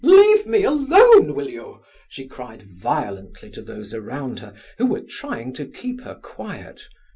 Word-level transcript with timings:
"Leave 0.03 0.47
me 0.47 0.63
alone, 0.63 1.35
will 1.35 1.47
you?" 1.47 1.79
she 2.09 2.27
cried 2.27 2.63
violently 2.63 3.51
to 3.51 3.61
those 3.61 3.93
around 3.93 4.39
her, 4.39 4.51
who 4.79 4.87
were 4.87 5.05
trying 5.07 5.53
to 5.53 5.63
keep 5.67 6.01
her 6.01 6.15
quiet. 6.15 6.81